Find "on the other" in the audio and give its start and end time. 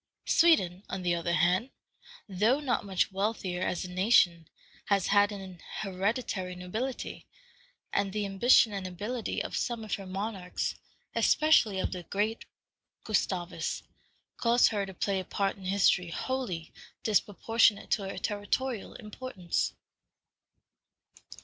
0.89-1.33